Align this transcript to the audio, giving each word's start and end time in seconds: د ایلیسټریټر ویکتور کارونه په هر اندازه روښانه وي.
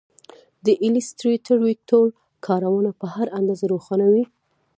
د 0.65 0.67
ایلیسټریټر 0.83 1.57
ویکتور 1.67 2.05
کارونه 2.47 2.89
په 2.99 3.05
هر 3.15 3.27
اندازه 3.39 3.65
روښانه 3.73 4.05
وي. 4.13 4.23